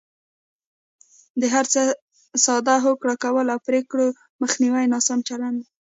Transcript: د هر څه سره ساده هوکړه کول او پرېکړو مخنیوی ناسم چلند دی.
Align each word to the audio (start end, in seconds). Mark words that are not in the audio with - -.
د 1.41 1.43
هر 1.53 1.65
څه 1.73 1.81
سره 1.85 2.39
ساده 2.45 2.75
هوکړه 2.85 3.15
کول 3.23 3.47
او 3.53 3.59
پرېکړو 3.67 4.07
مخنیوی 4.41 4.85
ناسم 4.93 5.19
چلند 5.27 5.57
دی. 5.61 5.67